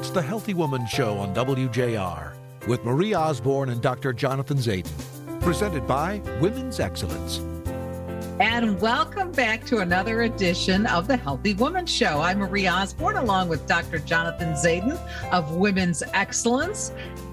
[0.00, 2.32] It's the Healthy Woman Show on WJR
[2.66, 4.14] with Marie Osborne and Dr.
[4.14, 4.88] Jonathan Zayden.
[5.42, 7.36] Presented by Women's Excellence.
[8.40, 12.22] And welcome back to another edition of the Healthy Woman Show.
[12.22, 13.98] I'm Marie Osborne along with Dr.
[13.98, 14.98] Jonathan Zayden
[15.32, 16.92] of Women's Excellence.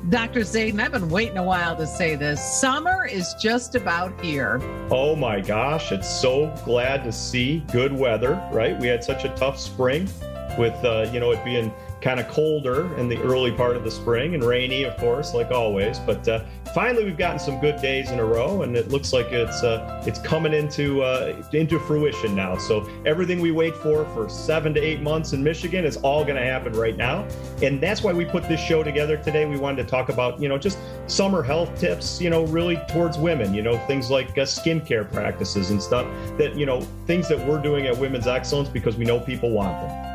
[0.09, 0.41] Dr.
[0.41, 2.43] Zayden, I've been waiting a while to say this.
[2.59, 4.59] Summer is just about here.
[4.91, 8.77] Oh my gosh, it's so glad to see good weather, right?
[8.77, 10.09] We had such a tough spring
[10.57, 13.91] with, uh, you know, it being kind of colder in the early part of the
[13.91, 15.99] spring and rainy, of course, like always.
[15.99, 19.27] But uh, finally, we've gotten some good days in a row, and it looks like
[19.31, 22.57] it's uh, it's coming into uh, into fruition now.
[22.57, 26.35] So everything we wait for for seven to eight months in Michigan is all going
[26.35, 27.27] to happen right now,
[27.61, 29.45] and that's why we put this show together today.
[29.45, 33.17] We wanted to talk about you know just summer health tips, you know, really towards
[33.17, 33.53] women.
[33.53, 37.61] You know, things like uh, skincare practices and stuff that you know things that we're
[37.61, 40.06] doing at Women's Excellence because we know people want them.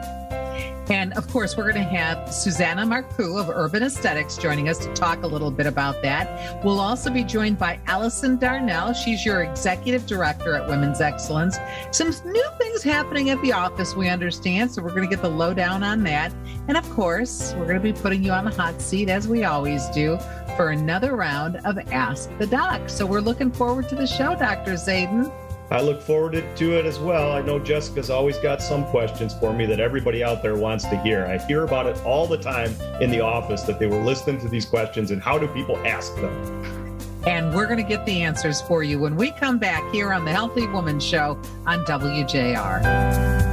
[0.88, 4.92] And of course, we're going to have Susanna Marcoux of Urban Aesthetics joining us to
[4.94, 6.64] talk a little bit about that.
[6.64, 8.92] We'll also be joined by Allison Darnell.
[8.92, 11.58] She's your executive director at Women's Excellence.
[11.92, 14.72] Some new things happening at the office, we understand.
[14.72, 16.32] So we're going to get the lowdown on that.
[16.68, 19.44] And of course, we're going to be putting you on the hot seat as we
[19.44, 20.18] always do
[20.56, 22.88] for another round of Ask the Doc.
[22.88, 24.72] So we're looking forward to the show, Dr.
[24.72, 25.32] Zayden.
[25.72, 27.32] I look forward to it as well.
[27.32, 30.98] I know Jessica's always got some questions for me that everybody out there wants to
[30.98, 31.24] hear.
[31.24, 34.50] I hear about it all the time in the office that they were listening to
[34.50, 36.98] these questions and how do people ask them?
[37.26, 40.26] And we're going to get the answers for you when we come back here on
[40.26, 43.51] the Healthy Woman Show on WJR.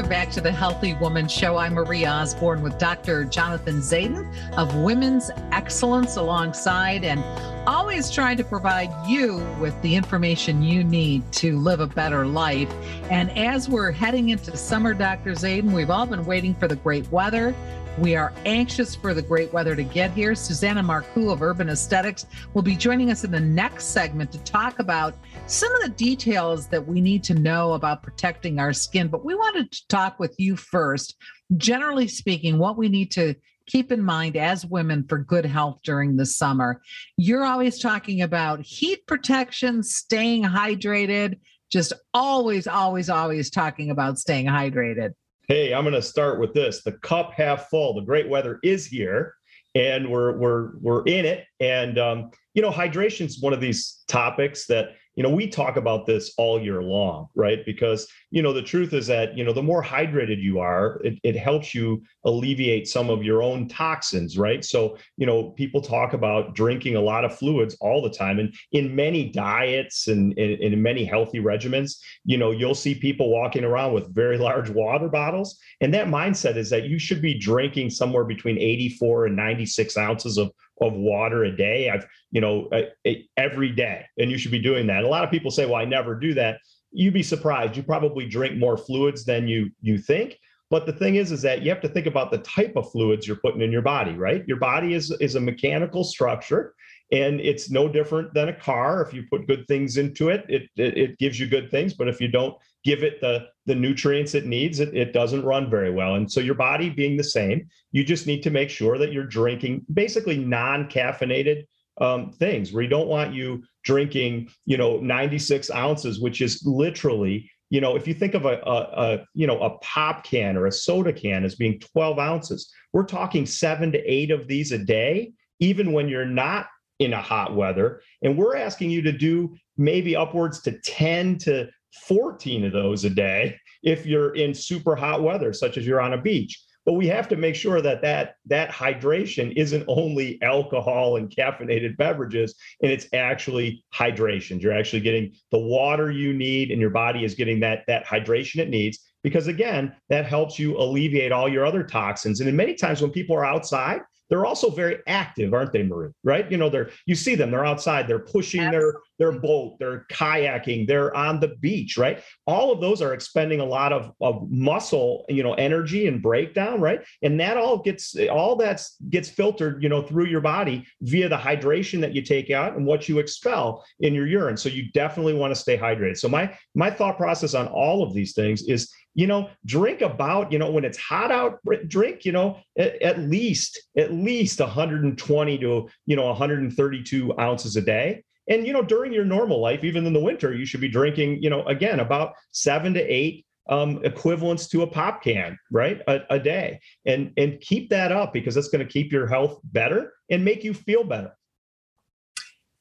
[0.00, 1.58] Welcome back to the Healthy Woman Show.
[1.58, 3.26] I'm Marie Osborne with Dr.
[3.26, 7.22] Jonathan Zayden of Women's Excellence alongside and
[7.68, 12.72] always trying to provide you with the information you need to live a better life.
[13.10, 15.32] And as we're heading into summer, Dr.
[15.32, 17.54] Zayden, we've all been waiting for the great weather.
[18.00, 20.34] We are anxious for the great weather to get here.
[20.34, 22.24] Susanna Marcoux of Urban Aesthetics
[22.54, 25.14] will be joining us in the next segment to talk about
[25.46, 29.08] some of the details that we need to know about protecting our skin.
[29.08, 31.14] But we wanted to talk with you first.
[31.58, 33.34] Generally speaking, what we need to
[33.66, 36.80] keep in mind as women for good health during the summer.
[37.18, 41.38] You're always talking about heat protection, staying hydrated,
[41.70, 45.12] just always, always, always talking about staying hydrated
[45.50, 46.84] hey, I'm going to start with this.
[46.84, 47.94] The cup half full.
[47.94, 49.34] The great weather is here,
[49.74, 51.44] and we're we're we're in it.
[51.58, 55.76] And um, you know, hydration is one of these topics that you know, we talk
[55.76, 57.64] about this all year long, right?
[57.66, 61.18] Because, you know, the truth is that, you know, the more hydrated you are, it,
[61.22, 64.64] it helps you alleviate some of your own toxins, right?
[64.64, 68.38] So, you know, people talk about drinking a lot of fluids all the time.
[68.38, 73.64] And in many diets and in many healthy regimens, you know, you'll see people walking
[73.64, 75.58] around with very large water bottles.
[75.80, 80.38] And that mindset is that you should be drinking somewhere between 84 and 96 ounces
[80.38, 81.90] of of water a day.
[81.90, 85.04] I've, you know, uh, every day, and you should be doing that.
[85.04, 86.58] A lot of people say, "Well, I never do that."
[86.92, 87.76] You'd be surprised.
[87.76, 90.38] You probably drink more fluids than you you think.
[90.70, 93.26] But the thing is, is that you have to think about the type of fluids
[93.26, 94.46] you're putting in your body, right?
[94.46, 96.74] Your body is is a mechanical structure,
[97.12, 99.02] and it's no different than a car.
[99.02, 101.94] If you put good things into it, it it, it gives you good things.
[101.94, 105.68] But if you don't give it the the nutrients it needs, it, it doesn't run
[105.68, 106.14] very well.
[106.14, 109.26] And so your body being the same, you just need to make sure that you're
[109.26, 111.66] drinking basically non-caffeinated
[112.00, 117.50] um, things where you don't want you drinking, you know, 96 ounces, which is literally,
[117.68, 120.66] you know, if you think of a, a, a, you know, a pop can or
[120.66, 124.78] a soda can as being 12 ounces, we're talking seven to eight of these a
[124.78, 126.66] day, even when you're not
[127.00, 128.02] in a hot weather.
[128.22, 131.68] And we're asking you to do maybe upwards to 10 to
[132.06, 136.12] 14 of those a day if you're in super hot weather, such as you're on
[136.12, 136.62] a beach.
[136.86, 141.96] But we have to make sure that that, that hydration isn't only alcohol and caffeinated
[141.96, 144.60] beverages, and it's actually hydration.
[144.60, 148.58] You're actually getting the water you need, and your body is getting that, that hydration
[148.58, 148.98] it needs.
[149.22, 152.40] Because again, that helps you alleviate all your other toxins.
[152.40, 156.12] And many times when people are outside, they're also very active, aren't they, Marie?
[156.24, 156.50] Right?
[156.50, 158.92] You know, they're you see them, they're outside, they're pushing Absolutely.
[159.20, 159.46] Their their mm-hmm.
[159.46, 162.22] boat, they're kayaking, they're on the beach, right?
[162.46, 166.80] All of those are expending a lot of, of muscle, you know, energy and breakdown,
[166.80, 167.00] right?
[167.22, 171.36] And that all gets all that gets filtered, you know, through your body via the
[171.36, 174.56] hydration that you take out and what you expel in your urine.
[174.56, 176.18] So you definitely want to stay hydrated.
[176.18, 180.52] So my my thought process on all of these things is you know drink about
[180.52, 181.58] you know when it's hot out
[181.88, 187.80] drink you know at, at, least at least 120 to you know 132 ounces a
[187.80, 190.88] day And you know, during your normal life, even in the winter, you should be
[190.88, 196.02] drinking, you know, again about seven to eight um, equivalents to a pop can, right,
[196.08, 199.60] a, a day, and and keep that up because that's going to keep your health
[199.64, 201.32] better and make you feel better.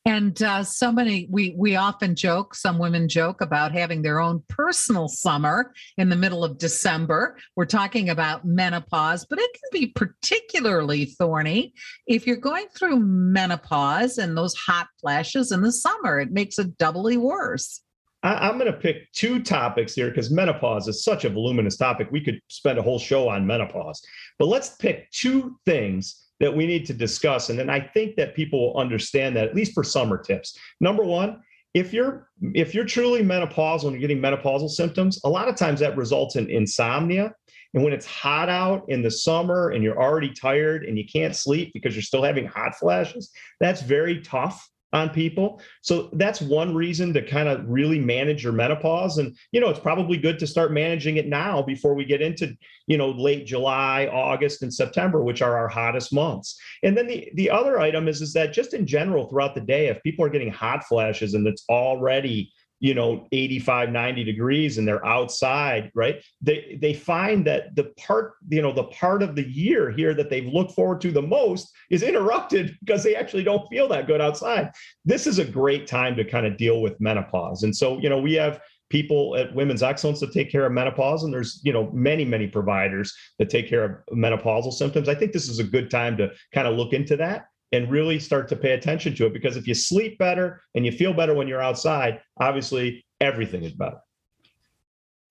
[0.10, 2.56] And uh, so many, we we often joke.
[2.56, 7.38] Some women joke about having their own personal summer in the middle of December.
[7.56, 11.76] We're talking about menopause, but it can be particularly thorny
[12.08, 16.20] if you're going through menopause and those hot flashes in the summer.
[16.20, 17.82] It makes it doubly worse.
[18.24, 22.08] I, am going to pick two topics here because menopause is such a voluminous topic.
[22.12, 24.02] We could spend a whole show on menopause,
[24.40, 27.50] but let's pick two things that we need to discuss.
[27.50, 30.58] And then I think that people will understand that at least for summer tips.
[30.80, 31.42] Number one,
[31.74, 35.80] if you're if you're truly menopausal and you're getting menopausal symptoms, a lot of times
[35.82, 37.34] that results in insomnia.
[37.76, 41.36] And when it's hot out in the summer and you're already tired and you can't
[41.36, 45.62] sleep because you're still having hot flashes, that's very tough on people.
[45.82, 49.20] So that's one reason to kind of really manage your menopause.
[49.20, 52.58] And, you know, it's probably good to start managing it now before we get into,
[52.88, 56.60] you know, late July, August, and September, which are our hottest months.
[56.82, 59.88] And then the, the other item is, is that just in general throughout the day,
[59.88, 64.88] if people are getting hot flashes and it's already you know 85 90 degrees and
[64.88, 66.24] they're outside right?
[66.42, 70.30] They they find that the part you know the part of the year here that
[70.30, 74.22] they've looked forward to the most is interrupted because they actually don't feel that good
[74.22, 74.72] outside.
[75.06, 77.64] This is a great time to kind of deal with menopause.
[77.64, 81.24] And so you know we have people at women's excellence that take care of menopause
[81.24, 85.10] and there's you know many many providers that take care of menopausal symptoms.
[85.10, 88.20] I think this is a good time to kind of look into that and really
[88.20, 91.34] start to pay attention to it because if you sleep better and you feel better
[91.34, 93.98] when you're outside, obviously everything is better.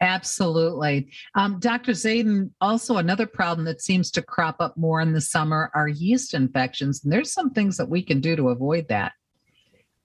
[0.01, 1.11] Absolutely.
[1.35, 1.93] Um, Dr.
[1.93, 6.35] Zayden, also another problem that seems to crop up more in the summer are yeast
[6.35, 7.03] infections.
[7.03, 9.13] And there's some things that we can do to avoid that.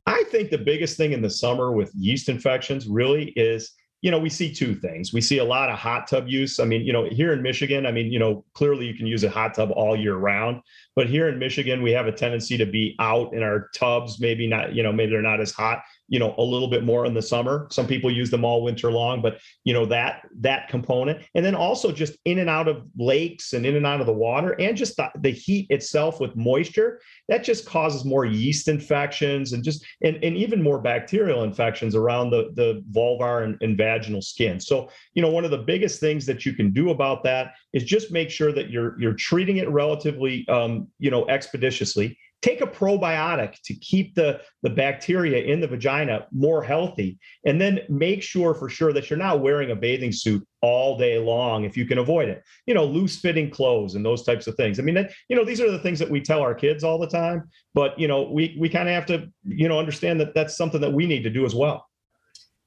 [0.08, 3.72] I think the biggest thing in the summer with yeast infections really is
[4.04, 5.14] you know, we see two things.
[5.14, 6.60] We see a lot of hot tub use.
[6.60, 9.24] I mean, you know, here in Michigan, I mean, you know, clearly you can use
[9.24, 10.62] a hot tub all year round.
[10.94, 14.46] But here in Michigan, we have a tendency to be out in our tubs, maybe
[14.46, 17.16] not, you know, maybe they're not as hot you know a little bit more in
[17.16, 17.68] the summer.
[17.72, 21.26] Some people use them all winter long but you know that that component.
[21.34, 24.14] And then also just in and out of lakes and in and out of the
[24.14, 29.54] water and just the, the heat itself with moisture that just causes more yeast infections
[29.54, 34.22] and just and, and even more bacterial infections around the the vulvar and, and vaginal
[34.22, 34.60] skin.
[34.60, 37.84] So you know one of the biggest things that you can do about that is
[37.84, 42.68] just make sure that you're you're treating it relatively um, you know expeditiously take a
[42.68, 48.54] probiotic to keep the, the bacteria in the vagina more healthy and then make sure
[48.54, 51.98] for sure that you're not wearing a bathing suit all day long if you can
[51.98, 55.12] avoid it you know loose fitting clothes and those types of things i mean that,
[55.30, 57.98] you know these are the things that we tell our kids all the time but
[57.98, 60.92] you know we we kind of have to you know understand that that's something that
[60.92, 61.88] we need to do as well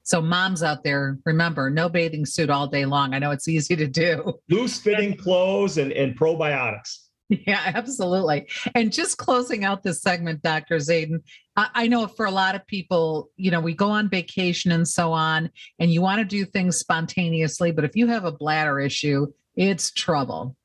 [0.03, 3.13] so, moms out there, remember no bathing suit all day long.
[3.13, 4.39] I know it's easy to do.
[4.49, 7.06] Loose fitting clothes and, and probiotics.
[7.45, 8.47] Yeah, absolutely.
[8.73, 10.77] And just closing out this segment, Dr.
[10.77, 11.21] Zayden,
[11.57, 15.11] I, know for a lot of people, you know, we go on vacation and so
[15.11, 19.27] on, and you want to do things spontaneously, but if you have a bladder issue,
[19.55, 20.55] it's trouble.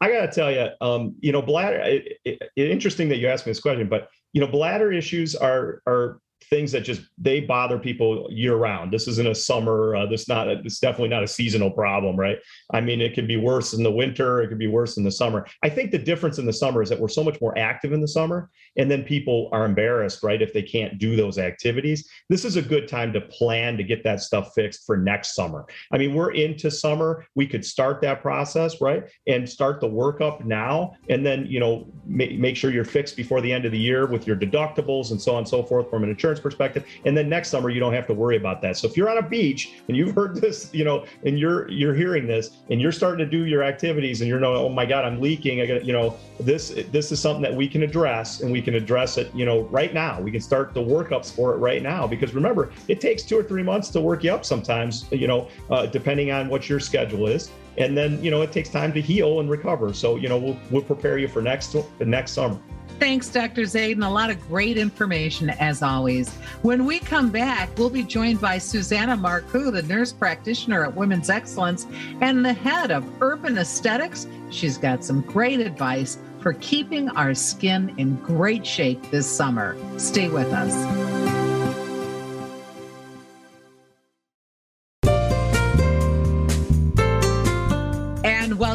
[0.00, 1.80] I got to tell you, um, you know, bladder.
[1.80, 5.82] It, it, interesting that you asked me this question, but you know, bladder issues are
[5.86, 6.20] are
[6.52, 8.92] things that just they bother people year round.
[8.92, 9.96] This isn't a summer.
[9.96, 10.48] Uh, this not.
[10.48, 12.36] A, it's definitely not a seasonal problem, right?
[12.74, 14.42] I mean, it could be worse in the winter.
[14.42, 15.46] It could be worse in the summer.
[15.62, 18.02] I think the difference in the summer is that we're so much more active in
[18.02, 22.06] the summer, and then people are embarrassed, right, if they can't do those activities.
[22.28, 25.64] This is a good time to plan to get that stuff fixed for next summer.
[25.90, 27.24] I mean, we're into summer.
[27.34, 31.90] We could start that process, right, and start the workup now, and then you know
[32.04, 35.22] make, make sure you're fixed before the end of the year with your deductibles and
[35.22, 36.84] so on and so forth from an insurance perspective.
[37.04, 38.76] And then next summer, you don't have to worry about that.
[38.76, 41.94] So if you're on a beach and you've heard this, you know, and you're you're
[41.94, 45.04] hearing this and you're starting to do your activities and you're knowing, oh my God,
[45.04, 45.60] I'm leaking.
[45.60, 48.74] I got, you know, this this is something that we can address and we can
[48.74, 50.20] address it, you know, right now.
[50.20, 53.42] We can start the workups for it right now because remember, it takes two or
[53.42, 57.26] three months to work you up sometimes, you know, uh, depending on what your schedule
[57.26, 60.38] is and then you know it takes time to heal and recover so you know
[60.38, 62.58] we'll, we'll prepare you for next the next summer
[63.02, 63.62] Thanks, Dr.
[63.62, 64.06] Zayden.
[64.06, 66.32] A lot of great information as always.
[66.62, 71.28] When we come back, we'll be joined by Susanna Marcoux, the nurse practitioner at Women's
[71.28, 71.88] Excellence
[72.20, 74.28] and the head of Urban Aesthetics.
[74.50, 79.76] She's got some great advice for keeping our skin in great shape this summer.
[79.98, 81.01] Stay with us.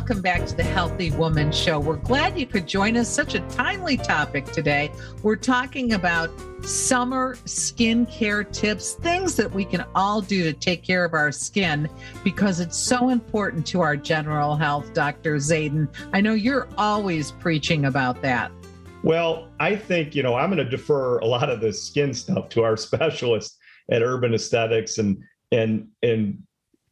[0.07, 1.81] Welcome back to the Healthy Woman Show.
[1.81, 3.09] We're glad you could join us.
[3.09, 4.89] Such a timely topic today.
[5.21, 6.29] We're talking about
[6.63, 11.89] summer skincare tips, things that we can all do to take care of our skin
[12.23, 15.35] because it's so important to our general health, Dr.
[15.35, 15.93] Zayden.
[16.13, 18.49] I know you're always preaching about that.
[19.03, 22.47] Well, I think, you know, I'm going to defer a lot of the skin stuff
[22.51, 23.57] to our specialist
[23.91, 25.17] at Urban Aesthetics and
[25.51, 26.43] and and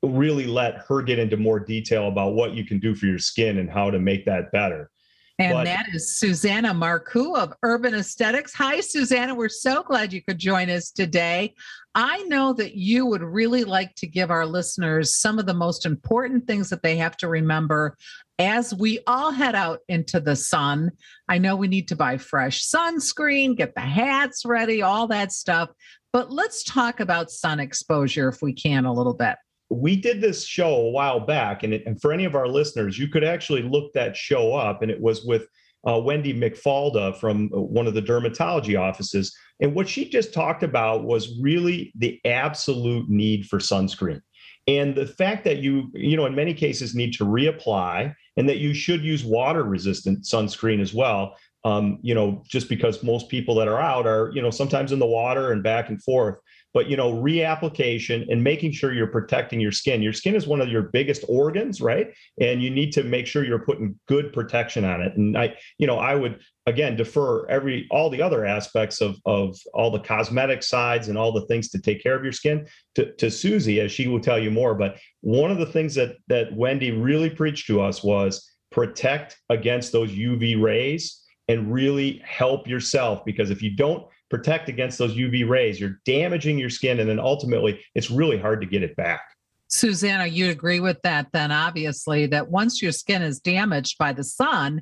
[0.04, 3.58] really let her get into more detail about what you can do for your skin
[3.58, 4.90] and how to make that better.
[5.38, 8.54] And but, that is Susanna Marcoux of Urban Aesthetics.
[8.54, 9.36] Hi, Susanna.
[9.36, 11.56] We're so glad you could join us today.
[11.94, 15.86] I know that you would really like to give our listeners some of the most
[15.86, 17.98] important things that they have to remember
[18.40, 20.92] as we all head out into the sun.
[21.28, 25.70] I know we need to buy fresh sunscreen, get the hats ready, all that stuff.
[26.14, 29.36] But let's talk about sun exposure if we can a little bit
[29.70, 33.00] we did this show a while back, and, it, and, for any of our listeners,
[33.00, 35.48] you could actually look that show up, and it was with
[35.88, 39.36] uh, Wendy McFalda from uh, one of the dermatology offices.
[39.60, 44.22] And what she just talked about was really the absolute need for sunscreen.
[44.68, 48.58] And the fact that you, you know, in many cases need to reapply and that
[48.58, 51.36] you should use water resistant sunscreen as well.
[51.64, 55.00] Um, you know, just because most people that are out are, you know, sometimes in
[55.00, 56.38] the water and back and forth
[56.76, 60.04] but you know reapplication and making sure you're protecting your skin.
[60.04, 62.14] Your skin is one of your biggest organs right?
[62.40, 65.16] And you need to make sure you're putting good protection on it.
[65.16, 69.58] And i you know i would again defer every all the other aspects of of
[69.74, 72.68] all the cosmetic sides and all the things to take care of your skin.
[72.96, 76.18] To, to susie as she will tell you more but one of the things that
[76.28, 82.68] that wendy really preached to us was protect against those uv rays and really help
[82.68, 85.80] yourself because if you don't protect against those UV rays.
[85.80, 89.22] You're damaging your skin, and then ultimately, it's really hard to get it back.
[89.68, 94.24] Susanna, you agree with that then, obviously, that once your skin is damaged by the
[94.24, 94.82] sun,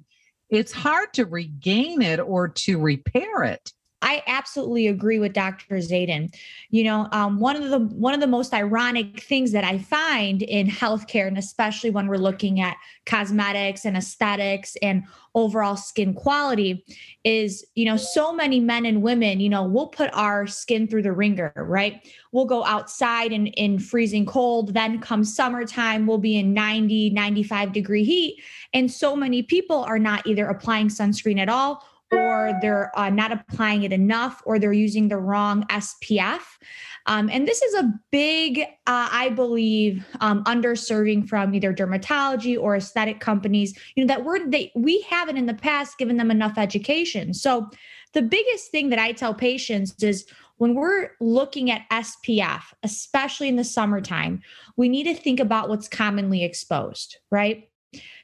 [0.49, 3.71] it's hard to regain it or to repair it.
[4.03, 5.77] I absolutely agree with Dr.
[5.77, 6.35] Zayden.
[6.69, 10.41] You know, um, one of the one of the most ironic things that I find
[10.41, 15.03] in healthcare, and especially when we're looking at cosmetics and aesthetics and
[15.35, 16.85] overall skin quality,
[17.23, 21.03] is you know, so many men and women, you know, we'll put our skin through
[21.03, 22.05] the wringer, right?
[22.33, 27.71] We'll go outside in, in freezing cold, then come summertime, we'll be in 90, 95
[27.71, 28.43] degree heat.
[28.73, 31.85] And so many people are not either applying sunscreen at all
[32.17, 36.41] or they're uh, not applying it enough, or they're using the wrong SPF.
[37.05, 42.75] Um, and this is a big, uh, I believe, um, underserving from either dermatology or
[42.75, 43.77] aesthetic companies.
[43.95, 47.33] You know that we're they we haven't in the past given them enough education.
[47.33, 47.69] So
[48.13, 50.25] the biggest thing that I tell patients is
[50.57, 54.41] when we're looking at SPF, especially in the summertime,
[54.77, 57.69] we need to think about what's commonly exposed, right?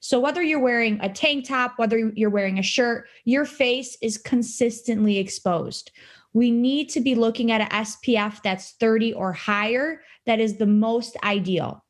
[0.02, 4.18] So, whether you're wearing a tank top, whether you're wearing a shirt, your face is
[4.18, 5.92] consistently exposed.
[6.34, 10.02] We need to be looking at an SPF that's 30 or higher.
[10.26, 11.84] That is the most ideal.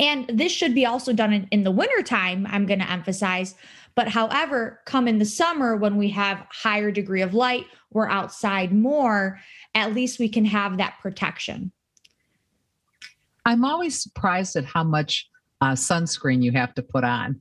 [0.00, 3.54] And this should be also done in, in the wintertime, I'm going to emphasize.
[3.94, 8.72] But however, come in the summer when we have higher degree of light, we're outside
[8.72, 9.40] more,
[9.74, 11.72] at least we can have that protection.
[13.44, 15.28] I'm always surprised at how much
[15.60, 17.40] uh, sunscreen you have to put on.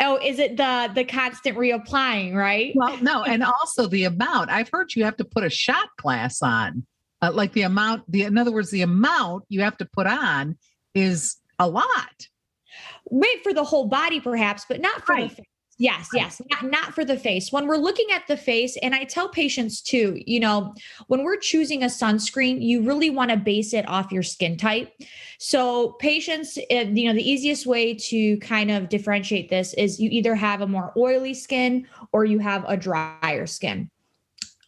[0.00, 2.72] Oh, is it the the constant reapplying, right?
[2.74, 4.50] Well, no, and also the amount.
[4.50, 6.86] I've heard you have to put a shot glass on.
[7.20, 10.56] Uh, like the amount, the in other words, the amount you have to put on
[10.94, 12.28] is a lot.
[13.10, 15.30] Wait for the whole body, perhaps, but not for right.
[15.30, 15.46] the face.
[15.76, 17.50] Yes, yes, not, not for the face.
[17.50, 20.72] When we're looking at the face, and I tell patients too, you know,
[21.08, 24.92] when we're choosing a sunscreen, you really want to base it off your skin type.
[25.40, 30.08] So, patients, eh, you know, the easiest way to kind of differentiate this is you
[30.12, 33.90] either have a more oily skin or you have a drier skin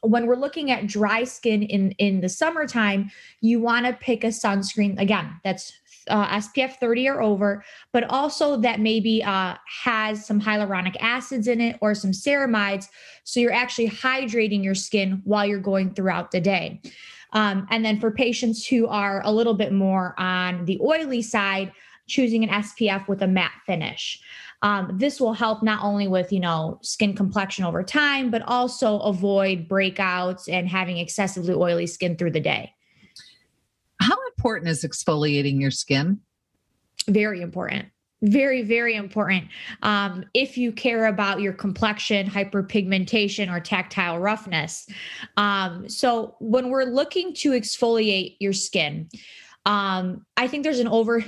[0.02, 3.10] when we're looking at dry skin in in the summertime
[3.40, 5.72] you want to pick a sunscreen again that's
[6.08, 11.60] uh, SPF 30 or over, but also that maybe uh, has some hyaluronic acids in
[11.60, 12.88] it or some ceramides.
[13.24, 16.80] So you're actually hydrating your skin while you're going throughout the day.
[17.32, 21.72] Um, and then for patients who are a little bit more on the oily side,
[22.06, 24.20] choosing an SPF with a matte finish.
[24.62, 29.00] Um, this will help not only with you know skin complexion over time, but also
[29.00, 32.75] avoid breakouts and having excessively oily skin through the day.
[34.46, 36.20] Important is exfoliating your skin?
[37.08, 37.86] Very important.
[38.22, 39.48] Very very important.
[39.82, 44.86] Um, if you care about your complexion hyperpigmentation or tactile roughness.
[45.36, 49.08] Um, so when we're looking to exfoliate your skin
[49.66, 51.24] um, i think there's an over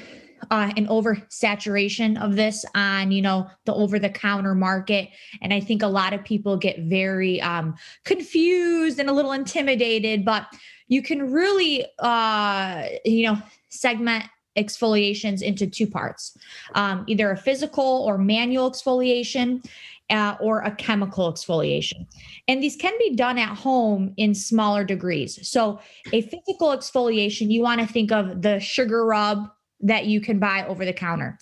[0.53, 5.09] uh, an oversaturation of this on you know the over the counter market.
[5.43, 10.25] And i think a lot of people get very um, confused and a little intimidated
[10.25, 10.47] but
[10.89, 14.25] you can really uh, you know segment
[14.57, 16.37] exfoliations into two parts
[16.75, 19.63] um, either a physical or manual exfoliation
[20.11, 22.07] uh, or a chemical exfoliation.
[22.47, 25.47] And these can be done at home in smaller degrees.
[25.49, 25.81] So,
[26.13, 30.67] a physical exfoliation, you want to think of the sugar rub that you can buy
[30.67, 31.39] over the counter.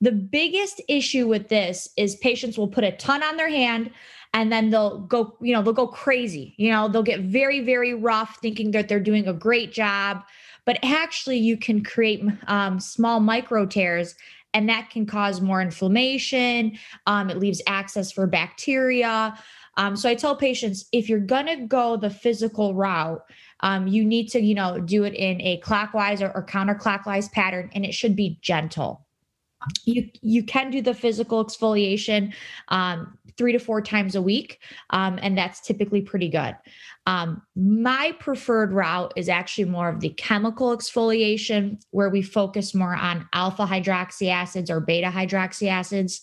[0.00, 3.90] The biggest issue with this is patients will put a ton on their hand
[4.34, 6.54] and then they'll go, you know, they'll go crazy.
[6.56, 10.22] You know, they'll get very, very rough thinking that they're doing a great job.
[10.64, 14.14] But actually, you can create um, small micro tears
[14.56, 16.78] and that can cause more inflammation.
[17.06, 19.38] Um, it leaves access for bacteria.
[19.76, 23.22] Um, so I tell patients if you're going to go the physical route,
[23.60, 27.70] um, you need to, you know, do it in a clockwise or, or counterclockwise pattern,
[27.74, 29.06] and it should be gentle.
[29.84, 32.32] You you can do the physical exfoliation
[32.68, 36.56] um, three to four times a week, um, and that's typically pretty good.
[37.06, 42.96] Um, my preferred route is actually more of the chemical exfoliation, where we focus more
[42.96, 46.22] on alpha hydroxy acids or beta hydroxy acids.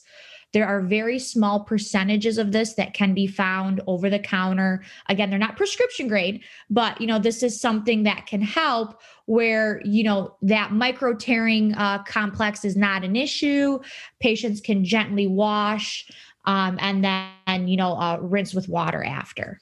[0.53, 4.83] There are very small percentages of this that can be found over the counter.
[5.09, 9.81] Again, they're not prescription grade, but you know this is something that can help where
[9.83, 13.79] you know that micro tearing uh, complex is not an issue.
[14.19, 16.05] Patients can gently wash
[16.45, 19.59] um, and then you know uh, rinse with water after.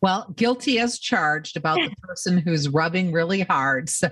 [0.00, 3.88] Well, guilty as charged about the person who's rubbing really hard.
[3.88, 4.10] So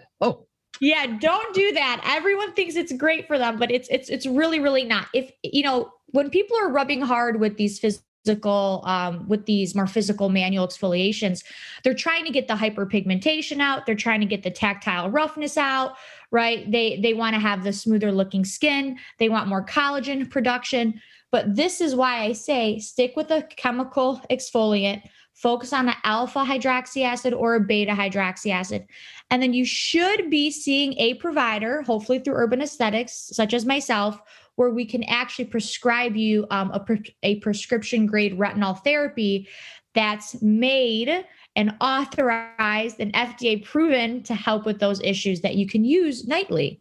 [0.81, 2.01] yeah, don't do that.
[2.05, 5.07] Everyone thinks it's great for them, but it's it's it's really really not.
[5.13, 9.87] If you know, when people are rubbing hard with these physical um, with these more
[9.87, 11.43] physical manual exfoliations
[11.83, 15.97] they're trying to get the hyperpigmentation out they're trying to get the tactile roughness out
[16.31, 21.01] right they they want to have the smoother looking skin they want more collagen production
[21.33, 25.03] but this is why i say stick with a chemical exfoliant
[25.35, 28.87] focus on an alpha hydroxy acid or a beta hydroxy acid.
[29.31, 34.21] And then you should be seeing a provider, hopefully through urban aesthetics, such as myself,
[34.57, 39.49] where we can actually prescribe you um, a, pre- a prescription grade retinol therapy
[39.95, 41.25] that's made
[41.57, 46.81] and authorized and FDA proven to help with those issues that you can use nightly.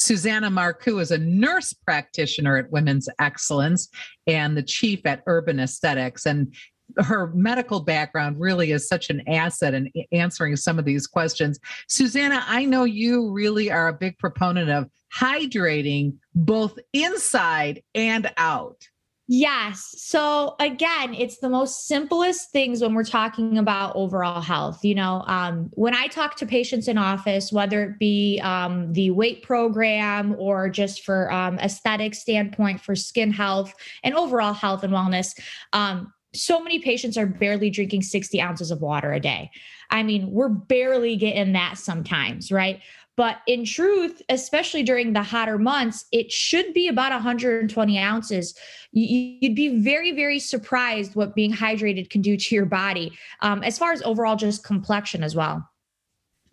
[0.00, 3.88] Susanna Marcoux is a nurse practitioner at Women's Excellence
[4.26, 6.24] and the chief at Urban Aesthetics.
[6.24, 6.54] And
[6.96, 11.60] her medical background really is such an asset in answering some of these questions.
[11.86, 18.88] Susanna, I know you really are a big proponent of hydrating both inside and out.
[19.32, 19.94] Yes.
[19.96, 24.80] So again, it's the most simplest things when we're talking about overall health.
[24.84, 29.12] You know, um, when I talk to patients in office, whether it be um, the
[29.12, 34.92] weight program or just for um, aesthetic standpoint for skin health and overall health and
[34.92, 35.38] wellness,
[35.72, 39.50] um, so many patients are barely drinking 60 ounces of water a day.
[39.90, 42.80] I mean, we're barely getting that sometimes, right?
[43.20, 48.54] But in truth, especially during the hotter months, it should be about 120 ounces.
[48.92, 53.76] You'd be very, very surprised what being hydrated can do to your body, um, as
[53.76, 55.68] far as overall just complexion as well.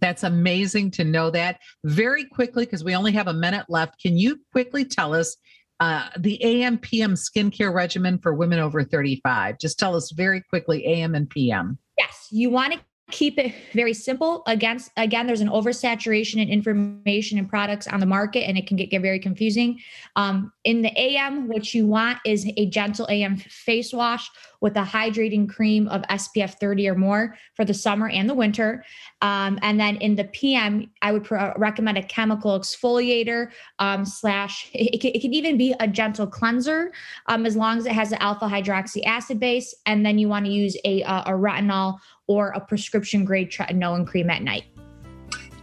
[0.02, 1.62] That's amazing to know that.
[1.86, 5.38] Very quickly, because we only have a minute left, can you quickly tell us
[5.80, 9.58] uh, the AM PM skincare regimen for women over 35.
[9.58, 11.78] Just tell us very quickly AM and PM.
[11.98, 14.44] Yes, you want to keep it very simple.
[14.48, 18.76] Against again there's an oversaturation in information and products on the market and it can
[18.76, 19.80] get, get very confusing.
[20.18, 24.84] Um, in the am what you want is a gentle am face wash with a
[24.84, 28.84] hydrating cream of spf 30 or more for the summer and the winter.
[29.22, 35.04] Um, and then in the pm i would recommend a chemical exfoliator um, slash it,
[35.04, 36.92] it, can even be a gentle cleanser
[37.28, 39.74] um, as long as it has an alpha hydroxy acid base.
[39.86, 44.06] And then you want to use a, a, a retinol or a prescription grade tretinoin
[44.06, 44.66] cream at night.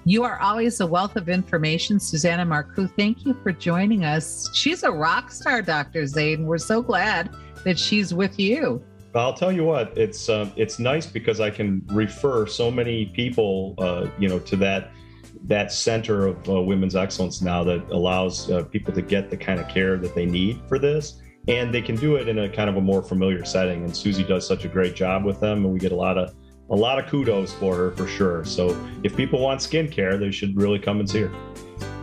[0.06, 2.90] You are always a wealth of information, Susanna Marcoux.
[2.94, 4.50] Thank you for joining us.
[4.54, 6.02] She's a rock star, Dr.
[6.02, 6.44] Zaiden.
[6.44, 8.82] We're so glad that she's with you.
[9.14, 13.74] I'll tell you what, it's uh, it's nice because I can refer so many people,
[13.78, 14.90] uh, you know, to that
[15.44, 19.60] that center of uh, women's excellence now that allows uh, people to get the kind
[19.60, 22.70] of care that they need for this and they can do it in a kind
[22.70, 25.72] of a more familiar setting and susie does such a great job with them and
[25.72, 26.34] we get a lot of
[26.70, 28.44] a lot of kudos for her for sure.
[28.44, 31.32] So if people want skincare, they should really come and see her.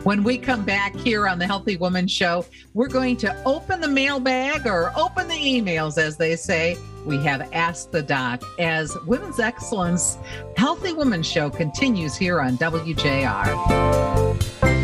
[0.04, 2.44] When we come back here on the Healthy Woman Show,
[2.74, 6.76] we're going to open the mailbag or open the emails, as they say.
[7.06, 10.18] We have Ask the Doc as Women's Excellence
[10.58, 14.81] Healthy Woman Show continues here on WJR.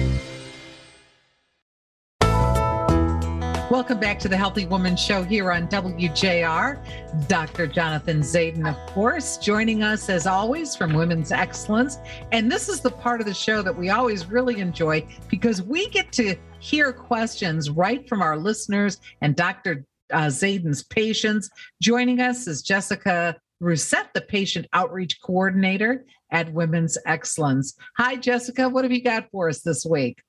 [3.70, 7.28] Welcome back to the Healthy Woman Show here on WJR.
[7.28, 7.68] Dr.
[7.68, 11.98] Jonathan Zayden, of course, joining us as always from Women's Excellence.
[12.32, 15.90] And this is the part of the show that we always really enjoy because we
[15.90, 19.84] get to hear questions right from our listeners and Dr.
[20.14, 21.50] Uh, Zayden's patients.
[21.82, 27.76] Joining us is Jessica Rousset, the patient outreach coordinator at Women's Excellence.
[27.98, 28.70] Hi, Jessica.
[28.70, 30.22] What have you got for us this week?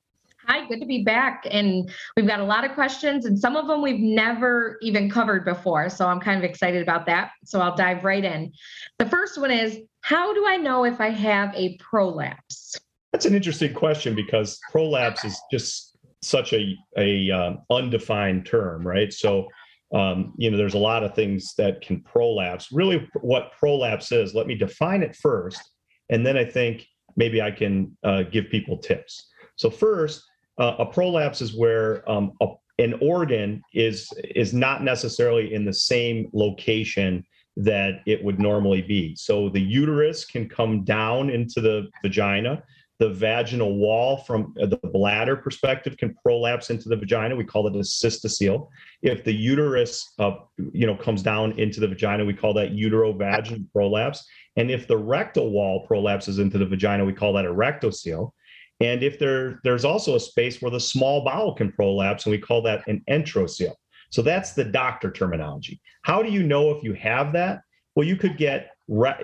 [0.49, 1.47] Hi, good to be back.
[1.51, 5.45] And we've got a lot of questions, and some of them we've never even covered
[5.45, 5.91] before.
[5.91, 7.33] So I'm kind of excited about that.
[7.45, 8.53] So I'll dive right in.
[8.99, 12.81] The first one is How do I know if I have a prolapse?
[13.13, 19.13] That's an interesting question because prolapse is just such a, a um, undefined term, right?
[19.13, 19.49] So,
[19.95, 22.73] um, you know, there's a lot of things that can prolapse.
[22.73, 25.61] Really, what prolapse is, let me define it first,
[26.09, 29.29] and then I think maybe I can uh, give people tips.
[29.57, 30.23] So, first,
[30.59, 35.73] uh, a prolapse is where um, a, an organ is is not necessarily in the
[35.73, 37.25] same location
[37.57, 39.17] that it would normally be.
[39.17, 42.63] So the uterus can come down into the vagina.
[43.01, 47.37] The vaginal wall from uh, the bladder perspective can prolapse into the vagina.
[47.37, 48.69] We call it a cystocele.
[49.03, 50.33] If the uterus, uh,
[50.73, 54.25] you know, comes down into the vagina, we call that uterovaginal prolapse.
[54.57, 58.33] And if the rectal wall prolapses into the vagina, we call that a rectocele.
[58.81, 62.39] And if there, there's also a space where the small bowel can prolapse, and we
[62.39, 63.75] call that an enterocele.
[64.11, 65.81] So that's the doctor terminology.
[66.03, 67.63] How do you know if you have that?
[67.95, 68.71] Well, you could get,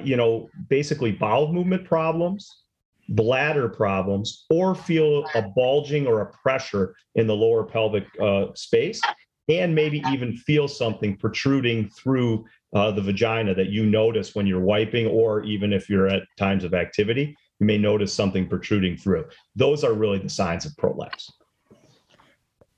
[0.03, 2.65] you know, basically bowel movement problems,
[3.09, 9.01] bladder problems, or feel a bulging or a pressure in the lower pelvic uh, space,
[9.49, 14.61] and maybe even feel something protruding through uh, the vagina that you notice when you're
[14.61, 19.25] wiping, or even if you're at times of activity you may notice something protruding through.
[19.57, 21.33] Those are really the signs of prolapse.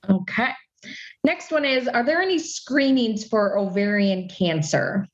[0.09, 0.51] Okay.
[1.25, 5.09] Next one is Are there any screenings for ovarian cancer?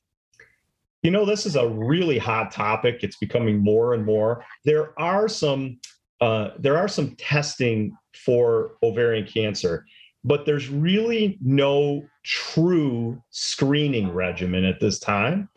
[1.02, 2.98] You know, this is a really hot topic.
[3.02, 4.44] It's becoming more and more.
[4.64, 5.80] There are some
[6.20, 9.86] uh, there are some testing for ovarian cancer,
[10.22, 15.48] but there's really no true screening regimen at this time.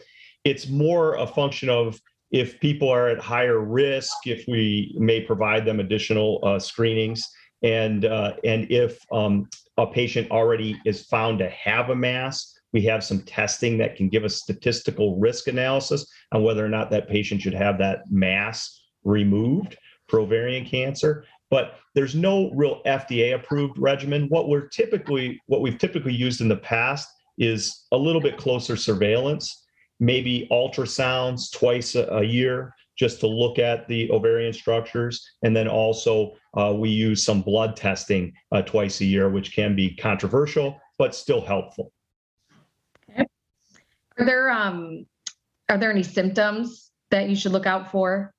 [0.44, 5.66] It's more a function of if people are at higher risk, if we may provide
[5.66, 7.24] them additional uh, screenings,
[7.64, 12.82] and uh, and if um, a patient already is found to have a mass, we
[12.84, 17.08] have some testing that can give us statistical risk analysis on whether or not that
[17.08, 19.78] patient should have that mass removed
[20.10, 21.26] for ovarian cancer.
[21.50, 24.28] But there's no real FDA approved regimen.
[24.30, 27.08] What we're typically what we've typically used in the past
[27.38, 29.65] is a little bit closer surveillance
[30.00, 35.26] maybe ultrasounds twice a, a year just to look at the ovarian structures.
[35.44, 39.76] And then also, uh, we use some blood testing uh, twice a year, which can
[39.76, 41.92] be controversial, but still helpful.
[43.10, 43.26] Okay.
[44.18, 45.06] Are there um,
[45.70, 48.34] are there any symptoms that you should look out for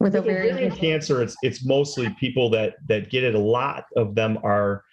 [0.00, 1.22] with, with ovarian, ovarian cancer?
[1.22, 3.34] It's it's mostly people that that get it.
[3.34, 4.84] A lot of them are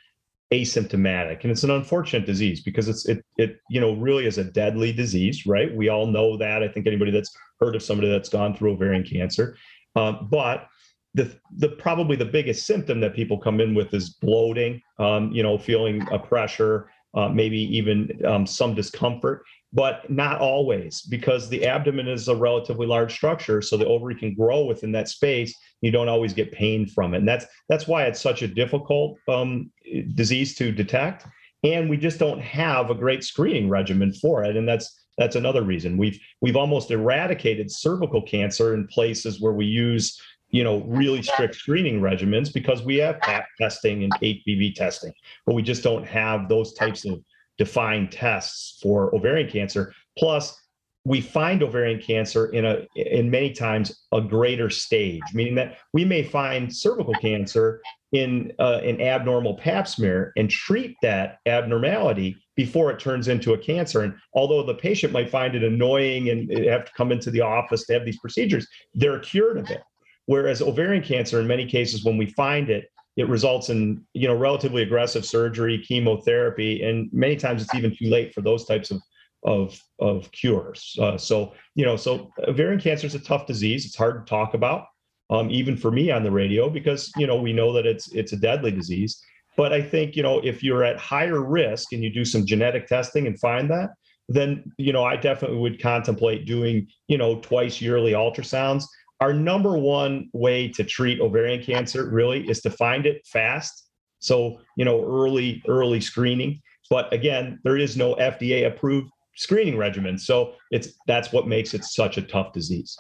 [0.54, 1.42] asymptomatic.
[1.42, 4.92] And it's an unfortunate disease because it's it it you know really is a deadly
[4.94, 5.76] disease right?
[5.76, 6.64] We all know that.
[6.64, 9.58] I think anybody that's heard of somebody that's gone through ovarian cancer.
[9.96, 10.68] Um, but
[11.14, 15.42] the the probably the biggest symptom that people come in with is bloating um, you
[15.42, 21.66] know feeling a pressure uh, maybe even um, some discomfort but not always because the
[21.66, 25.54] abdomen is a relatively large structure so the ovary can grow within that space.
[25.82, 29.18] You don't always get pain from it and that's that's why it's such a difficult
[29.28, 29.72] um,
[30.14, 31.26] disease to detect
[31.64, 35.64] and we just don't have a great screening regimen for it and that's that's another
[35.64, 35.98] reason.
[35.98, 41.56] We've we've almost eradicated cervical cancer in places where we use you know really strict
[41.56, 45.12] screening regimens because we have pap testing and hpv testing
[45.46, 47.20] but we just don't have those types of
[47.58, 49.94] defined tests for ovarian cancer.
[50.18, 50.60] Plus,
[51.06, 56.04] we find ovarian cancer in a in many times a greater stage, meaning that we
[56.04, 57.80] may find cervical cancer
[58.12, 63.58] in uh, an abnormal pap smear and treat that abnormality before it turns into a
[63.58, 64.02] cancer.
[64.02, 67.86] And although the patient might find it annoying and have to come into the office
[67.86, 69.84] to have these procedures, they're cured of it.
[70.26, 74.36] Whereas ovarian cancer, in many cases, when we find it, it results in you know
[74.36, 79.02] relatively aggressive surgery, chemotherapy, and many times it's even too late for those types of
[79.46, 80.96] of of cures.
[81.00, 83.86] Uh, so you know, so ovarian cancer is a tough disease.
[83.86, 84.88] It's hard to talk about,
[85.30, 88.34] um, even for me on the radio, because you know we know that it's it's
[88.34, 89.22] a deadly disease.
[89.56, 92.88] But I think you know if you're at higher risk and you do some genetic
[92.88, 93.92] testing and find that,
[94.28, 98.84] then you know I definitely would contemplate doing you know twice yearly ultrasounds
[99.22, 103.90] our number one way to treat ovarian cancer really is to find it fast.
[104.20, 106.62] So, you know, early, early screening.
[106.90, 110.18] But again, there is no FDA approved screening regimen.
[110.18, 112.98] So it's that's what makes it such a tough disease.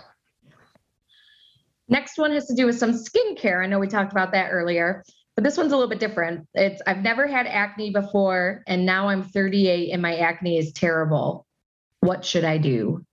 [1.87, 3.63] Next one has to do with some skincare.
[3.63, 5.03] I know we talked about that earlier,
[5.35, 6.47] but this one's a little bit different.
[6.53, 11.45] It's I've never had acne before, and now I'm 38 and my acne is terrible.
[11.99, 13.05] What should I do?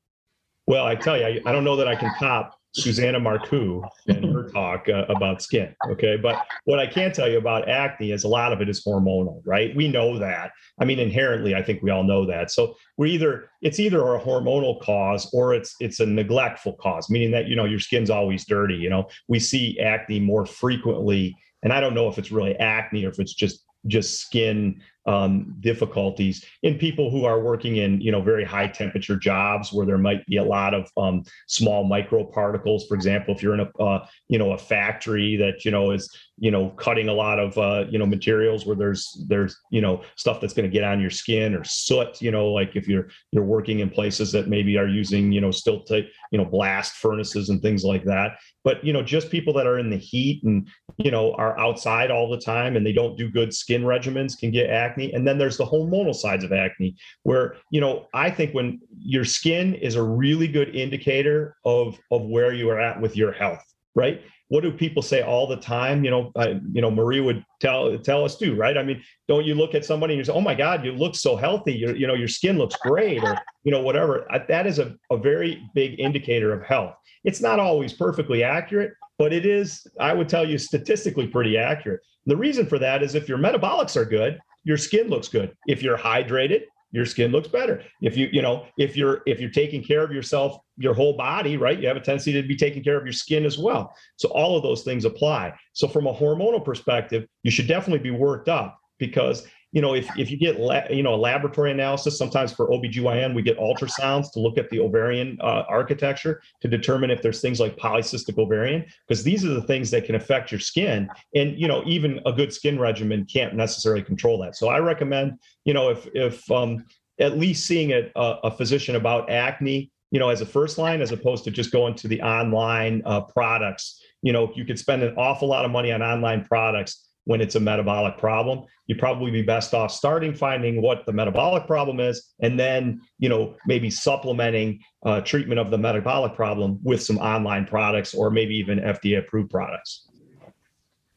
[0.66, 4.24] Well, I tell you, I, I don't know that I can top Susanna Marcoux and
[4.32, 5.74] her talk uh, about skin.
[5.90, 6.16] Okay.
[6.16, 9.42] But what I can tell you about acne is a lot of it is hormonal,
[9.44, 9.74] right?
[9.76, 10.52] We know that.
[10.80, 12.50] I mean, inherently, I think we all know that.
[12.50, 17.30] So we're either, it's either a hormonal cause or it's, it's a neglectful cause, meaning
[17.32, 18.76] that, you know, your skin's always dirty.
[18.76, 21.36] You know, we see acne more frequently.
[21.62, 25.56] And I don't know if it's really acne or if it's just just skin um,
[25.60, 29.98] difficulties in people who are working in you know very high temperature jobs where there
[29.98, 34.06] might be a lot of um, small microparticles for example if you're in a uh,
[34.28, 37.84] you know a factory that you know is you know cutting a lot of uh,
[37.90, 41.10] you know materials where there's there's you know stuff that's going to get on your
[41.10, 44.88] skin or soot you know like if you're you're working in places that maybe are
[44.88, 48.92] using you know still take you know blast furnaces and things like that but you
[48.92, 52.38] know just people that are in the heat and you know are outside all the
[52.38, 55.64] time and they don't do good skin regimens can get acne and then there's the
[55.64, 60.48] hormonal sides of acne where you know i think when your skin is a really
[60.48, 65.00] good indicator of of where you are at with your health right what do people
[65.00, 66.04] say all the time?
[66.04, 68.76] You know, I, you know, Marie would tell tell us too, right?
[68.76, 71.14] I mean, don't you look at somebody and you say, "Oh my God, you look
[71.14, 71.72] so healthy.
[71.72, 74.28] You you know, your skin looks great," or you know, whatever.
[74.48, 76.94] That is a, a very big indicator of health.
[77.24, 82.00] It's not always perfectly accurate, but it is, I would tell you, statistically pretty accurate.
[82.26, 85.54] The reason for that is if your metabolics are good, your skin looks good.
[85.66, 87.82] If you're hydrated, your skin looks better.
[88.02, 91.56] If you you know if you're if you're taking care of yourself your whole body
[91.56, 93.94] right you have a tendency to be taking care of your skin as well.
[94.16, 95.54] So all of those things apply.
[95.72, 100.08] So from a hormonal perspective you should definitely be worked up because you know if,
[100.16, 104.30] if you get la- you know a laboratory analysis sometimes for obgyn we get ultrasounds
[104.30, 108.84] to look at the ovarian uh, architecture to determine if there's things like polycystic ovarian
[109.08, 111.08] because these are the things that can affect your skin.
[111.34, 114.56] And you know even a good skin regimen can't necessarily control that.
[114.56, 116.84] So i recommend you know if if um,
[117.18, 121.12] at least seeing a, a physician about acne you know as a first line as
[121.12, 124.00] opposed to just going to the online uh, products.
[124.22, 127.54] You know you could spend an awful lot of money on online products when it's
[127.54, 132.34] a metabolic problem you'd probably be best off starting finding what the metabolic problem is
[132.42, 137.64] and then you know maybe supplementing uh, treatment of the metabolic problem with some online
[137.66, 140.08] products or maybe even fda approved products.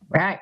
[0.09, 0.39] Right.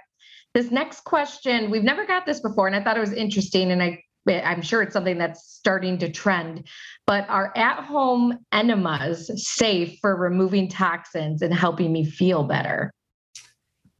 [0.53, 3.81] This next question we've never got this before and i thought it was interesting and
[3.81, 6.67] i i'm sure it's something that's starting to trend
[7.07, 12.93] but are at-home enemas safe for removing toxins and helping me feel better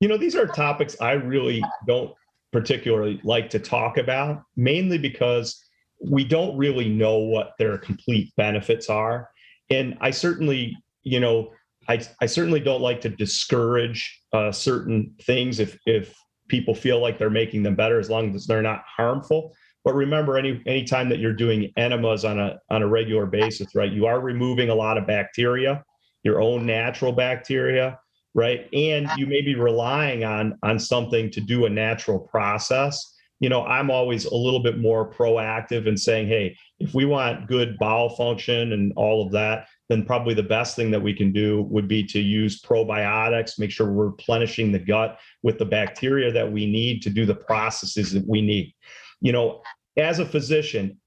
[0.03, 2.13] you know, these are topics I really don't
[2.51, 5.63] particularly like to talk about, mainly because
[6.01, 9.29] we don't really know what their complete benefits are.
[9.69, 11.53] And I certainly, you know,
[11.87, 16.13] I, I certainly don't like to discourage uh, certain things if if
[16.49, 19.55] people feel like they're making them better as long as they're not harmful.
[19.85, 23.73] But remember, any any time that you're doing enemas on a on a regular basis,
[23.73, 25.81] right, you are removing a lot of bacteria,
[26.23, 27.97] your own natural bacteria
[28.33, 28.67] right?
[28.73, 33.11] And you may be relying on on something to do a natural process.
[33.39, 37.47] You know i'm always a little bit more proactive in saying hey if we want
[37.47, 41.33] good bowel function and all of that then probably the best thing that we can
[41.33, 46.31] do would be to use probiotics make sure we're replenishing the gut with the bacteria
[46.31, 48.73] that we need to do the processes that we need.
[49.19, 49.61] You know
[49.97, 50.97] as a physician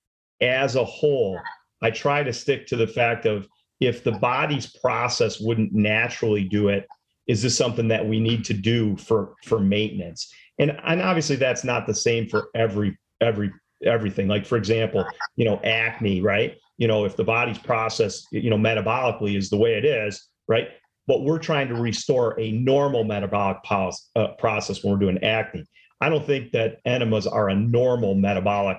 [0.43, 1.41] as a whole
[1.81, 3.49] i try to stick to the fact of
[3.81, 6.87] if the body's process wouldn't naturally do it
[7.27, 10.33] is this something that we need to do for for maintenance?
[10.59, 13.53] And and obviously that's not the same for every every
[13.85, 14.29] everything.
[14.29, 15.05] Like for example
[15.37, 16.57] you know acne right?
[16.79, 20.69] You know if the body's process you know metabolically is the way it is right?
[21.07, 25.65] But we're trying to restore a normal metabolic pos- uh, process when we're doing acne.
[26.01, 28.79] I don't think that enemas are a normal metabolic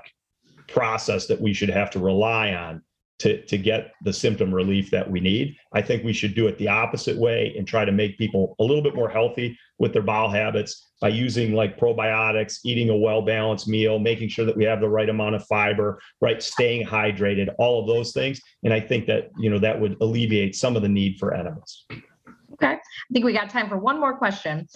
[0.68, 2.82] process that we should have to rely on
[3.20, 5.56] to, to get the symptom relief that we need.
[5.74, 8.64] I think we should do it the opposite way and try to make people a
[8.64, 13.22] little bit more healthy with their bowel habits by using like probiotics, eating a well
[13.22, 17.54] balanced meal, making sure that we have the right amount of fiber, right, staying hydrated,
[17.58, 18.40] all of those things.
[18.64, 21.86] And I think that, you know, that would alleviate some of the need for enemas.
[22.54, 22.74] Okay.
[22.74, 24.68] I think we got time for one more question.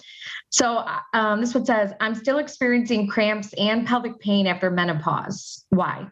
[0.50, 5.64] So um, this one says, I'm still experiencing cramps and pelvic pain after menopause.
[5.70, 6.06] Why?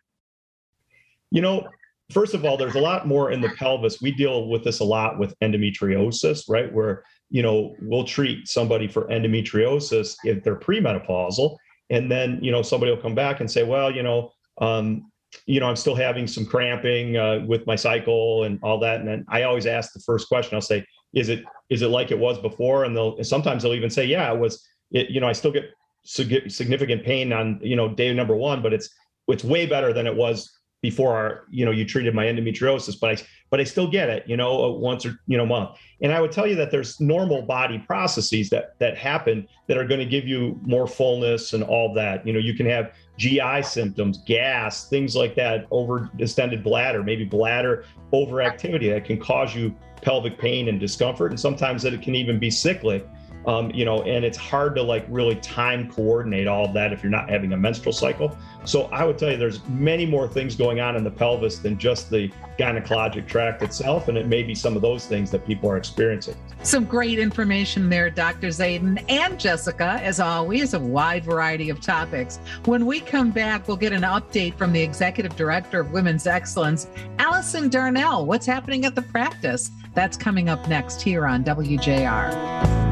[1.30, 1.68] You know,
[2.10, 4.00] first of all, there's a lot more in the pelvis.
[4.00, 6.72] We deal with this a lot with endometriosis, right?
[6.72, 11.56] Where, you know, we'll treat somebody for endometriosis if they're premenopausal.
[11.90, 15.10] and then you know somebody will come back and say, well, you know, um,
[15.46, 19.00] you know, I'm still having some cramping uh, with my cycle and all that.
[19.00, 20.54] And then I always ask the first question.
[20.54, 22.84] I'll say, is it is it like it was before?
[22.84, 24.66] And they'll sometimes they'll even say, yeah, it was.
[24.92, 25.70] It, you know, I still get
[26.04, 28.88] significant pain on you know day number one, but it's
[29.28, 30.50] it's way better than it was
[30.82, 34.24] before our, you know you treated my endometriosis but i but i still get it
[34.26, 35.70] you know uh, once or you know month.
[36.00, 39.86] And i would tell you that there's normal body processes that that happen that are
[39.86, 42.26] going to give you more fullness and all that.
[42.26, 47.24] You know you can have gi symptoms gas things like that over distended bladder maybe
[47.24, 51.30] bladder overactivity that can cause you pelvic pain and discomfort.
[51.30, 53.06] And sometimes that it can even be cyclic
[53.46, 57.02] um, you know, and it's hard to like really time coordinate all of that if
[57.02, 58.36] you're not having a menstrual cycle.
[58.64, 61.78] So I would tell you there's many more things going on in the pelvis than
[61.78, 64.08] just the gynecologic tract itself.
[64.08, 66.36] And it may be some of those things that people are experiencing.
[66.62, 68.48] Some great information there, Dr.
[68.48, 72.38] Zaidan and Jessica, as always, a wide variety of topics.
[72.66, 76.88] When we come back, we'll get an update from the Executive Director of Women's Excellence,
[77.18, 78.26] Allison Darnell.
[78.26, 79.70] What's happening at the practice?
[79.94, 82.89] That's coming up next here on WJR.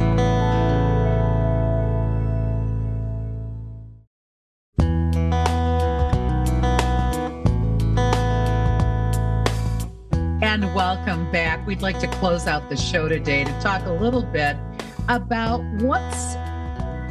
[10.79, 11.67] Welcome back.
[11.67, 14.57] We'd like to close out the show today to talk a little bit
[15.09, 16.35] about what's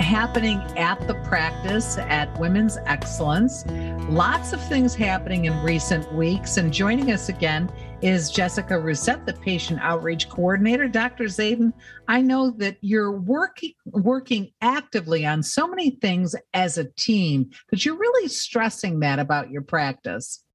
[0.01, 3.65] happening at the practice at Women's Excellence.
[4.07, 6.55] Lots of things happening in recent weeks.
[6.55, 7.69] And joining us again
[8.01, 10.87] is Jessica Rousset, the patient outreach coordinator.
[10.87, 11.25] Dr.
[11.25, 11.73] Zaidan,
[12.07, 17.83] I know that you're working working actively on so many things as a team, but
[17.83, 20.45] you're really stressing that about your practice.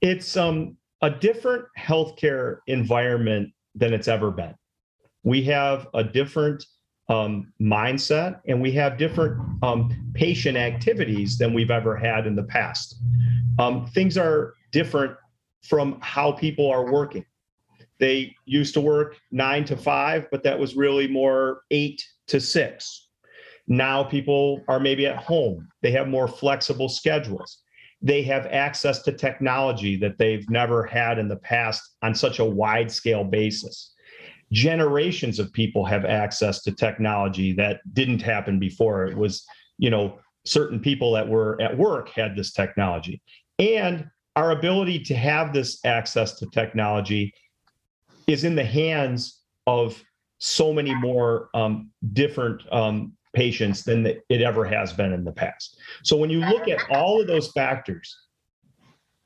[0.00, 4.54] It's um a different healthcare environment than it's ever been.
[5.22, 6.64] We have a different
[7.08, 12.44] um, mindset and we have different um, patient activities than we've ever had in the
[12.44, 12.96] past.
[13.58, 15.16] Um, things are different
[15.62, 17.24] from how people are working.
[17.98, 23.08] They used to work nine to five, but that was really more eight to six.
[23.66, 27.62] Now people are maybe at home, they have more flexible schedules
[28.02, 32.44] they have access to technology that they've never had in the past on such a
[32.44, 33.92] wide scale basis.
[34.52, 39.06] Generations of people have access to technology that didn't happen before.
[39.06, 39.44] It was,
[39.78, 43.20] you know, certain people that were at work had this technology.
[43.58, 47.34] And our ability to have this access to technology
[48.26, 50.02] is in the hands of
[50.38, 55.78] so many more um, different um, patients than it ever has been in the past.
[56.02, 58.16] So when you look at all of those factors,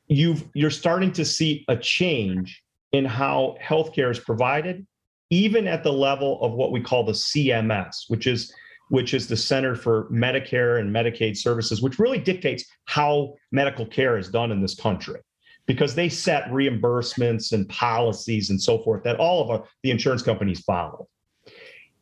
[0.09, 2.63] you've you're starting to see a change
[2.93, 4.87] in how healthcare is provided,
[5.31, 8.53] even at the level of what we call the CMS, which is
[8.91, 14.19] which is the Center for Medicare and Medicaid Services, which really dictates how medical care
[14.19, 15.21] is done in this country
[15.67, 20.23] because they set reimbursements and policies and so forth that all of our, the insurance
[20.23, 21.09] companies follow.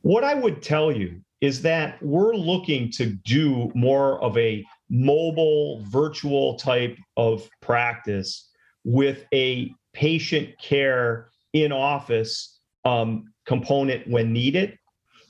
[0.02, 5.82] What I would tell you is that we're looking to do more of a mobile,
[5.82, 8.48] virtual type of practice
[8.84, 14.78] with a patient care in office um, component when needed.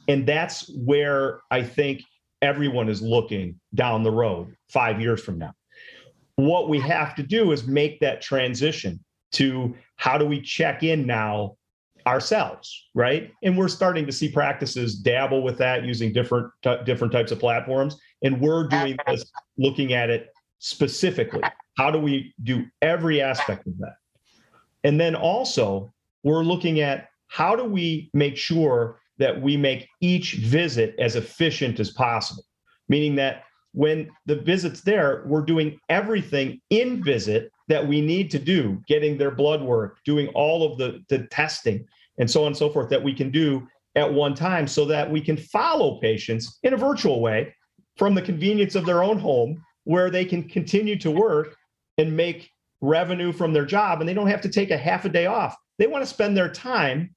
[0.07, 2.03] And that's where I think
[2.43, 5.55] everyone is looking down the road five years from now.
[6.37, 9.01] What we have to do is make that transition
[9.33, 11.57] to how do we check in now
[12.07, 13.31] ourselves right?
[13.43, 17.39] And we're starting to see practices dabble with that using different t- different types of
[17.39, 17.99] platforms.
[18.23, 19.25] And we're doing this
[19.59, 21.43] looking at it specifically.
[21.77, 23.95] How do we do every aspect of that?
[24.85, 30.35] And then also we're looking at how do we make sure that we make each
[30.35, 32.45] visit as efficient as possible?
[32.89, 38.39] Meaning that when the visit's there we're doing everything in visit that we need to
[38.39, 41.83] do, getting their blood work, doing all of the, the testing,
[42.19, 45.11] and so on and so forth that we can do at one time so that
[45.11, 47.55] we can follow patients in a virtual way
[47.97, 51.57] from the convenience of their own home where they can continue to work
[51.97, 52.51] and make
[52.83, 55.57] revenue from their job and they don't have to take a half a day off.
[55.79, 57.15] They want to spend their time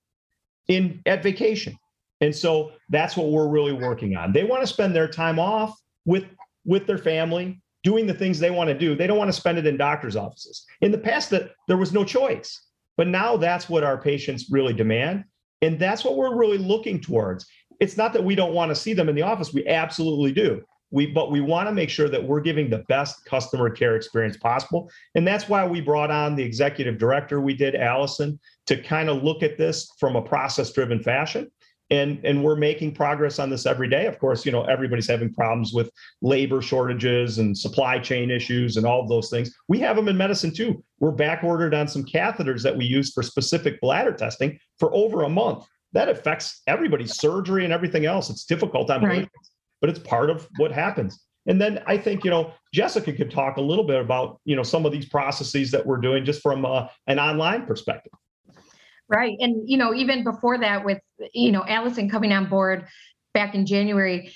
[0.70, 1.78] in at vacation.
[2.22, 4.32] And so that's what we're really working on.
[4.32, 6.24] They want to spend their time off with
[6.64, 8.96] with their family, doing the things they want to do.
[8.96, 10.66] They don't want to spend it in doctor's offices.
[10.82, 12.60] In the past, that there was no choice,
[12.98, 15.24] but now that's what our patients really demand,
[15.62, 17.46] and that's what we're really looking towards.
[17.80, 20.64] It's not that we don't want to see them in the office; we absolutely do.
[20.90, 24.38] We, but we want to make sure that we're giving the best customer care experience
[24.38, 24.90] possible.
[25.16, 29.24] And that's why we brought on the executive director we did, Allison, to kind of
[29.24, 31.52] look at this from a process driven fashion
[31.90, 34.06] and and we're making progress on this every day.
[34.06, 38.86] Of course you know everybody's having problems with labor shortages and supply chain issues and
[38.86, 39.56] all of those things.
[39.68, 40.84] We have them in medicine too.
[41.00, 45.24] We're back ordered on some catheters that we use for specific bladder testing for over
[45.24, 45.66] a month.
[45.94, 48.30] That affects everybody's surgery and everything else.
[48.30, 49.12] It's difficult on right.
[49.12, 49.52] patients
[49.86, 51.22] but it's part of what happens.
[51.48, 54.64] And then i think you know jessica could talk a little bit about you know
[54.64, 58.14] some of these processes that we're doing just from uh, an online perspective
[59.08, 59.38] Right.
[59.40, 61.00] And, you know, even before that, with,
[61.34, 62.88] you know, Allison coming on board
[63.34, 64.34] back in January,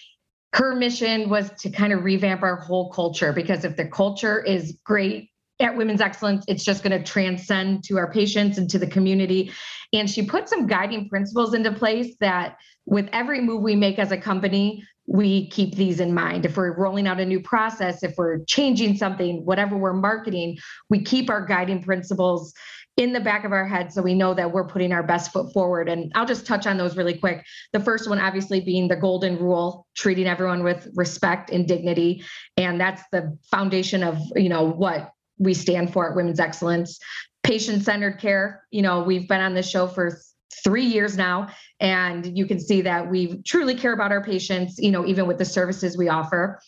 [0.54, 4.78] her mission was to kind of revamp our whole culture because if the culture is
[4.84, 8.88] great at Women's Excellence, it's just going to transcend to our patients and to the
[8.88, 9.52] community.
[9.92, 14.12] And she put some guiding principles into place that with every move we make as
[14.12, 16.46] a company, we keep these in mind.
[16.46, 20.58] If we're rolling out a new process, if we're changing something, whatever we're marketing,
[20.90, 22.54] we keep our guiding principles
[23.00, 25.54] in the back of our head so we know that we're putting our best foot
[25.54, 25.88] forward.
[25.88, 27.46] And i'll just touch on those really quick.
[27.72, 32.26] The first one obviously being the golden rule treating everyone with respect and dignity.
[32.58, 37.00] And that's the foundation of you know what we stand for at women's excellence.
[37.42, 38.66] Patient centered care.
[38.70, 40.20] You know we've been on this show for
[40.62, 41.48] three years now
[41.80, 45.38] and you can see that we truly care about our patients you know even with
[45.38, 46.60] the services we offer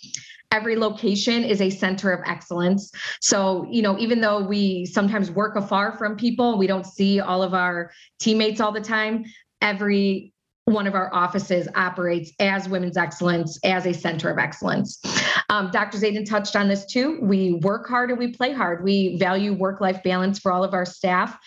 [0.51, 2.91] every location is a center of excellence.
[3.21, 7.41] So, you know, even though we sometimes work afar from people, we don't see all
[7.41, 9.25] of our teammates all the time,
[9.61, 10.33] every
[10.65, 15.01] one of our offices operates as women's excellence, as a center of excellence.
[15.49, 15.97] Um, Dr.
[15.97, 17.19] Zaidan touched on this too.
[17.21, 18.83] We work hard and we play hard.
[18.83, 21.37] We value work life balance for all of our staff.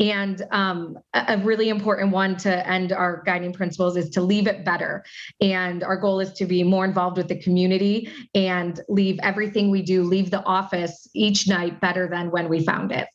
[0.00, 4.64] And um, a really important one to end our guiding principles is to leave it
[4.64, 5.04] better.
[5.42, 9.82] And our goal is to be more involved with the community and leave everything we
[9.82, 13.08] do, leave the office each night better than when we found it.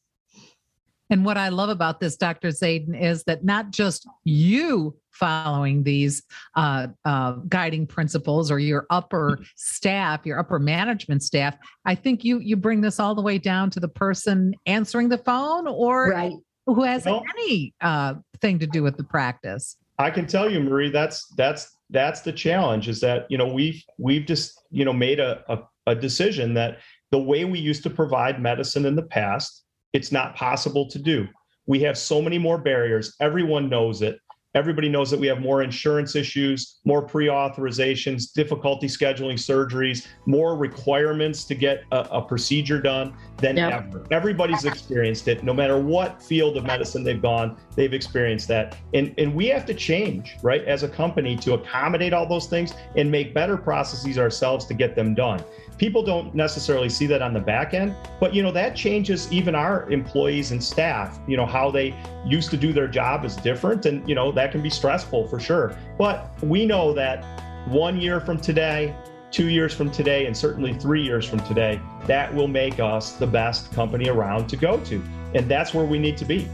[1.09, 2.49] And what I love about this, Dr.
[2.49, 6.23] Zaidan, is that not just you following these
[6.55, 11.55] uh, uh, guiding principles or your upper staff, your upper management staff.
[11.85, 15.19] I think you you bring this all the way down to the person answering the
[15.19, 16.33] phone or right
[16.65, 19.77] who has any uh, thing to do with the practice.
[19.97, 22.87] I can tell you, Marie, that's that's that's the challenge.
[22.87, 26.79] Is that you know we've we've just you know made a, a, a decision that
[27.11, 29.63] the way we used to provide medicine in the past,
[29.93, 31.27] it's not possible to do.
[31.67, 33.15] We have so many more barriers.
[33.21, 34.19] Everyone knows it.
[34.55, 40.55] Everybody knows that we have more insurance issues, more pre authorizations, difficulty scheduling surgeries, more
[40.55, 43.73] requirements to get a, a procedure done than yep.
[43.73, 44.05] ever.
[44.11, 45.43] Everybody's experienced it.
[45.43, 48.77] No matter what field of medicine they've gone, they've experienced that.
[48.93, 52.73] And, and we have to change, right, as a company to accommodate all those things
[52.95, 55.43] and make better processes ourselves to get them done
[55.77, 59.55] people don't necessarily see that on the back end but you know that changes even
[59.55, 61.93] our employees and staff you know how they
[62.25, 65.39] used to do their job is different and you know that can be stressful for
[65.39, 65.77] sure.
[65.97, 67.23] But we know that
[67.67, 68.95] one year from today
[69.31, 73.27] two years from today and certainly three years from today that will make us the
[73.27, 75.03] best company around to go to.
[75.33, 76.47] And that's where we need to be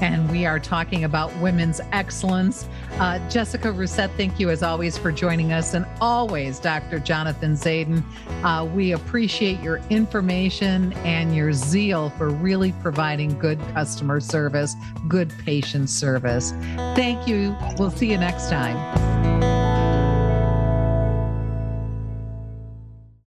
[0.00, 2.68] and we are talking about women's excellence.
[2.92, 6.98] Uh, Jessica Rousset, thank you as always for joining us, and always Dr.
[6.98, 8.02] Jonathan Zaidan.
[8.42, 14.74] Uh, we appreciate your information and your zeal for really providing good customer service,
[15.08, 16.52] good patient service.
[16.94, 17.56] Thank you.
[17.78, 19.35] We'll see you next time.